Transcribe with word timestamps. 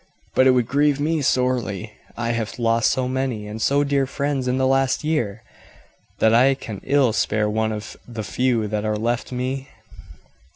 But 0.33 0.47
it 0.47 0.51
would 0.57 0.65
grieve 0.67 0.99
me 0.99 1.21
sorely. 1.21 1.93
I 2.17 2.31
have 2.31 2.57
lost 2.57 2.89
so 2.89 3.07
many 3.07 3.45
and 3.45 3.61
so 3.61 3.83
dear 3.83 4.07
friends 4.07 4.47
in 4.47 4.57
the 4.57 4.65
last 4.65 5.03
year, 5.03 5.43
that 6.17 6.33
I 6.33 6.55
can 6.55 6.81
ill 6.83 7.13
spare 7.13 7.47
one 7.47 7.71
of 7.71 7.95
the 8.07 8.23
few 8.23 8.67
that 8.67 8.83
are 8.83 8.97
left 8.97 9.31
me." 9.31 9.69